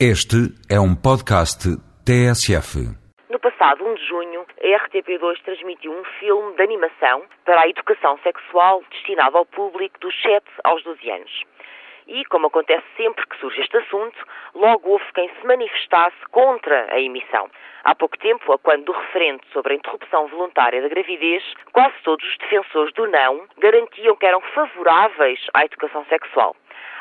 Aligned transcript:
Este 0.00 0.50
é 0.68 0.80
um 0.80 0.92
podcast 0.92 1.70
TSF. 2.02 2.82
No 3.30 3.38
passado 3.38 3.86
1 3.86 3.94
de 3.94 4.04
junho, 4.08 4.40
a 4.42 4.88
RTP2 4.90 5.38
transmitiu 5.44 5.92
um 5.92 6.02
filme 6.18 6.56
de 6.56 6.62
animação 6.62 7.22
para 7.44 7.60
a 7.60 7.68
educação 7.68 8.18
sexual 8.24 8.82
destinado 8.90 9.38
ao 9.38 9.46
público 9.46 10.00
dos 10.00 10.12
7 10.20 10.44
aos 10.64 10.82
12 10.82 11.08
anos. 11.08 11.30
E, 12.06 12.24
como 12.26 12.48
acontece 12.48 12.84
sempre 12.96 13.26
que 13.26 13.38
surge 13.38 13.60
este 13.60 13.76
assunto, 13.78 14.18
logo 14.54 14.90
houve 14.90 15.04
quem 15.14 15.28
se 15.28 15.46
manifestasse 15.46 16.16
contra 16.30 16.92
a 16.92 17.00
emissão. 17.00 17.50
Há 17.84 17.94
pouco 17.94 18.18
tempo, 18.18 18.52
a 18.52 18.58
quando 18.58 18.84
do 18.84 18.92
referendo 18.92 19.42
sobre 19.52 19.72
a 19.72 19.76
interrupção 19.76 20.26
voluntária 20.28 20.82
da 20.82 20.88
gravidez, 20.88 21.42
quase 21.72 21.94
todos 22.02 22.26
os 22.26 22.36
defensores 22.38 22.92
do 22.94 23.06
não 23.06 23.46
garantiam 23.58 24.16
que 24.16 24.26
eram 24.26 24.40
favoráveis 24.40 25.40
à 25.54 25.64
educação 25.64 26.04
sexual. 26.06 26.54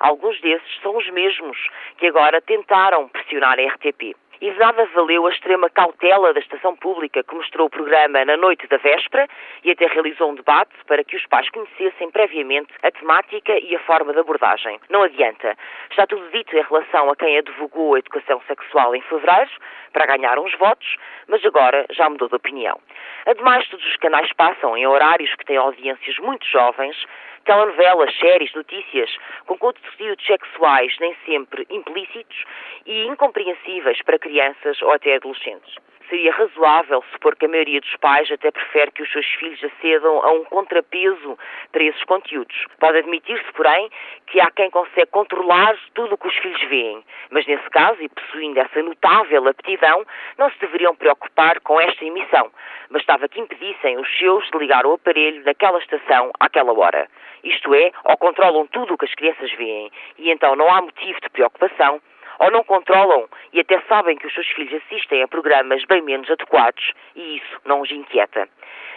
Alguns 0.00 0.40
desses 0.40 0.80
são 0.82 0.96
os 0.96 1.08
mesmos 1.10 1.58
que 1.98 2.06
agora 2.06 2.40
tentaram 2.40 3.08
pressionar 3.08 3.58
a 3.58 3.62
RTP. 3.62 4.16
E 4.40 4.50
nada 4.52 4.86
valeu 4.94 5.26
a 5.26 5.30
extrema 5.30 5.68
cautela 5.68 6.32
da 6.32 6.40
estação 6.40 6.74
pública 6.74 7.22
que 7.22 7.34
mostrou 7.34 7.66
o 7.66 7.70
programa 7.70 8.24
na 8.24 8.38
noite 8.38 8.66
da 8.68 8.78
véspera 8.78 9.28
e 9.62 9.70
até 9.70 9.86
realizou 9.86 10.30
um 10.30 10.34
debate 10.34 10.72
para 10.86 11.04
que 11.04 11.14
os 11.14 11.26
pais 11.26 11.50
conhecessem 11.50 12.10
previamente 12.10 12.72
a 12.82 12.90
temática 12.90 13.52
e 13.58 13.76
a 13.76 13.78
forma 13.80 14.14
de 14.14 14.18
abordagem. 14.18 14.80
Não 14.88 15.02
adianta. 15.02 15.54
Está 15.90 16.06
tudo 16.06 16.26
dito 16.30 16.56
em 16.56 16.62
relação 16.62 17.10
a 17.10 17.16
quem 17.16 17.36
advogou 17.36 17.94
a 17.94 17.98
educação 17.98 18.40
sexual 18.46 18.96
em 18.96 19.02
fevereiro 19.02 19.50
para 19.92 20.06
ganhar 20.06 20.38
uns 20.38 20.56
votos, 20.56 20.96
mas 21.28 21.44
agora 21.44 21.84
já 21.90 22.08
mudou 22.08 22.28
de 22.28 22.36
opinião. 22.36 22.80
Ademais, 23.26 23.68
todos 23.68 23.84
os 23.84 23.96
canais 23.96 24.32
passam 24.32 24.74
em 24.74 24.86
horários 24.86 25.34
que 25.34 25.44
têm 25.44 25.58
audiências 25.58 26.16
muito 26.18 26.46
jovens, 26.46 26.96
telenovelas, 27.44 28.16
séries, 28.18 28.52
notícias, 28.54 29.10
com 29.46 29.56
conteúdos 29.58 30.24
sexuais 30.26 30.96
nem 31.00 31.14
sempre 31.24 31.66
implícitos 31.70 32.44
e 32.86 33.06
incompreensíveis 33.06 34.02
para 34.02 34.18
crianças 34.18 34.80
ou 34.82 34.92
até 34.92 35.16
adolescentes. 35.16 35.74
Seria 36.10 36.32
razoável 36.32 37.04
supor 37.12 37.36
que 37.36 37.46
a 37.46 37.48
maioria 37.48 37.80
dos 37.80 37.96
pais 37.98 38.28
até 38.32 38.50
prefere 38.50 38.90
que 38.90 39.02
os 39.02 39.12
seus 39.12 39.26
filhos 39.34 39.62
acedam 39.62 40.20
a 40.24 40.32
um 40.32 40.44
contrapeso 40.44 41.38
para 41.70 41.84
esses 41.84 42.02
conteúdos. 42.02 42.66
Pode 42.80 42.98
admitir-se, 42.98 43.52
porém, 43.52 43.88
que 44.26 44.40
há 44.40 44.50
quem 44.50 44.68
consegue 44.70 45.06
controlar 45.06 45.78
tudo 45.94 46.16
o 46.16 46.18
que 46.18 46.26
os 46.26 46.36
filhos 46.38 46.60
veem, 46.68 47.04
mas 47.30 47.46
nesse 47.46 47.70
caso, 47.70 48.02
e 48.02 48.08
possuindo 48.08 48.58
essa 48.58 48.82
notável 48.82 49.46
aptidão, 49.46 50.04
não 50.36 50.50
se 50.50 50.58
deveriam 50.58 50.96
preocupar 50.96 51.60
com 51.60 51.80
esta 51.80 52.04
emissão. 52.04 52.50
Bastava 52.90 53.28
que 53.28 53.40
impedissem 53.40 53.96
os 53.96 54.18
seus 54.18 54.44
de 54.50 54.58
ligar 54.58 54.84
o 54.84 54.94
aparelho 54.94 55.44
naquela 55.44 55.78
estação 55.78 56.32
àquela 56.40 56.76
hora. 56.76 57.08
Isto 57.44 57.72
é, 57.72 57.92
ou 58.04 58.16
controlam 58.16 58.66
tudo 58.66 58.94
o 58.94 58.98
que 58.98 59.04
as 59.04 59.14
crianças 59.14 59.52
veem, 59.52 59.92
e 60.18 60.28
então 60.32 60.56
não 60.56 60.68
há 60.74 60.82
motivo 60.82 61.20
de 61.20 61.30
preocupação, 61.30 62.00
ou 62.40 62.50
não 62.50 62.64
controlam 62.64 63.28
e 63.52 63.60
até 63.60 63.80
sabem 63.82 64.16
que 64.16 64.26
os 64.26 64.34
seus 64.34 64.48
filhos 64.48 64.82
assistem 64.82 65.22
a 65.22 65.28
programas 65.28 65.84
bem 65.84 66.02
menos 66.02 66.28
adequados 66.30 66.92
e 67.14 67.36
isso 67.36 67.60
não 67.64 67.82
os 67.82 67.90
inquieta. 67.90 68.48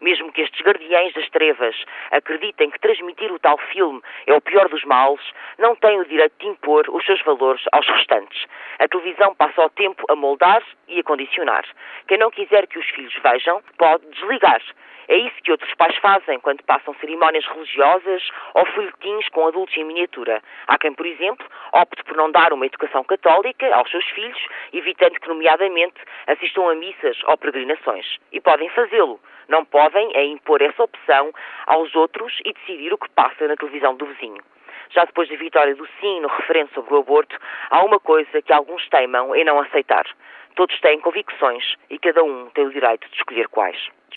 Mesmo 0.00 0.32
que 0.32 0.42
estes 0.42 0.60
guardiães 0.64 1.12
das 1.14 1.28
trevas 1.30 1.76
acreditem 2.10 2.70
que 2.70 2.80
transmitir 2.80 3.32
o 3.32 3.38
tal 3.38 3.58
filme 3.58 4.00
é 4.26 4.34
o 4.34 4.40
pior 4.40 4.68
dos 4.68 4.84
males, 4.84 5.20
não 5.58 5.74
têm 5.76 6.00
o 6.00 6.04
direito 6.06 6.34
de 6.38 6.46
impor 6.48 6.84
os 6.88 7.04
seus 7.04 7.22
valores 7.22 7.62
aos 7.72 7.86
restantes. 7.88 8.44
A 8.78 8.88
televisão 8.88 9.34
passa 9.34 9.64
o 9.64 9.70
tempo 9.70 10.04
a 10.08 10.14
moldar 10.14 10.62
e 10.86 11.00
a 11.00 11.02
condicionar. 11.02 11.64
Quem 12.06 12.18
não 12.18 12.30
quiser 12.30 12.66
que 12.66 12.78
os 12.78 12.88
filhos 12.90 13.14
vejam, 13.22 13.62
pode 13.76 14.06
desligar. 14.10 14.62
É 15.08 15.16
isso 15.16 15.42
que 15.42 15.50
outros 15.50 15.74
pais 15.74 15.96
fazem 15.96 16.38
quando 16.38 16.62
passam 16.64 16.94
cerimónias 17.00 17.46
religiosas 17.46 18.22
ou 18.52 18.66
folhetins 18.66 19.26
com 19.30 19.46
adultos 19.46 19.74
em 19.78 19.84
miniatura. 19.84 20.42
Há 20.66 20.76
quem, 20.76 20.92
por 20.92 21.06
exemplo, 21.06 21.46
opte 21.72 22.04
por 22.04 22.14
não 22.14 22.30
dar 22.30 22.52
uma 22.52 22.66
educação 22.66 23.02
católica 23.04 23.74
aos 23.74 23.90
seus 23.90 24.04
filhos, 24.10 24.38
evitando 24.70 25.18
que, 25.18 25.28
nomeadamente, 25.28 25.96
assistam 26.26 26.70
a 26.70 26.74
missas 26.74 27.16
ou 27.24 27.38
peregrinações. 27.38 28.18
E 28.32 28.40
podem 28.40 28.68
fazê-lo. 28.68 29.18
Não 29.48 29.64
podem 29.64 29.87
é 29.96 30.24
impor 30.24 30.62
essa 30.62 30.82
opção 30.82 31.32
aos 31.66 31.94
outros 31.94 32.38
e 32.44 32.52
decidir 32.52 32.92
o 32.92 32.98
que 32.98 33.10
passa 33.10 33.46
na 33.46 33.56
televisão 33.56 33.94
do 33.96 34.06
vizinho. 34.06 34.42
Já 34.90 35.04
depois 35.04 35.28
da 35.28 35.36
vitória 35.36 35.74
do 35.74 35.86
sim 36.00 36.20
no 36.20 36.28
referendo 36.28 36.72
sobre 36.72 36.94
o 36.94 36.98
aborto, 36.98 37.36
há 37.70 37.84
uma 37.84 38.00
coisa 38.00 38.40
que 38.40 38.52
alguns 38.52 38.88
teimam 38.88 39.34
em 39.34 39.44
não 39.44 39.60
aceitar. 39.60 40.06
Todos 40.54 40.78
têm 40.80 41.00
convicções 41.00 41.74
e 41.90 41.98
cada 41.98 42.24
um 42.24 42.48
tem 42.50 42.66
o 42.66 42.72
direito 42.72 43.08
de 43.10 43.16
escolher 43.16 43.48
quais. 43.48 43.90